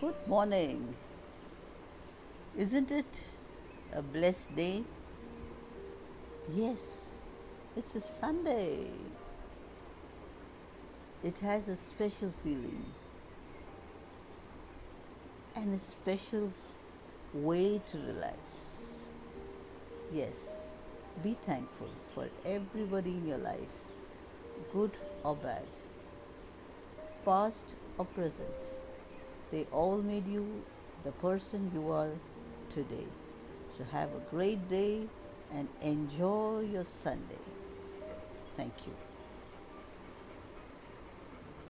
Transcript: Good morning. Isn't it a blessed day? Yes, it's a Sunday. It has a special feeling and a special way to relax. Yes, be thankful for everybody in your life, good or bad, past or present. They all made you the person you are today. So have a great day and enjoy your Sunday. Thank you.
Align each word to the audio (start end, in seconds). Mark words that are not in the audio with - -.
Good 0.00 0.28
morning. 0.28 0.94
Isn't 2.56 2.92
it 2.92 3.18
a 3.92 4.00
blessed 4.00 4.54
day? 4.54 4.84
Yes, 6.54 7.08
it's 7.76 7.96
a 7.96 8.00
Sunday. 8.00 8.90
It 11.24 11.40
has 11.40 11.66
a 11.66 11.76
special 11.76 12.32
feeling 12.44 12.84
and 15.56 15.74
a 15.74 15.80
special 15.80 16.52
way 17.34 17.82
to 17.90 17.98
relax. 17.98 18.38
Yes, 20.14 20.36
be 21.24 21.36
thankful 21.44 21.90
for 22.14 22.28
everybody 22.46 23.10
in 23.10 23.26
your 23.26 23.38
life, 23.38 23.82
good 24.72 24.92
or 25.24 25.34
bad, 25.34 25.66
past 27.24 27.74
or 27.98 28.04
present. 28.04 28.78
They 29.50 29.64
all 29.72 30.02
made 30.02 30.26
you 30.26 30.64
the 31.04 31.12
person 31.12 31.70
you 31.72 31.90
are 31.90 32.12
today. 32.70 33.06
So 33.76 33.84
have 33.84 34.14
a 34.14 34.20
great 34.30 34.68
day 34.68 35.08
and 35.52 35.68
enjoy 35.80 36.68
your 36.72 36.84
Sunday. 36.84 37.40
Thank 38.56 38.86
you. 38.86 39.07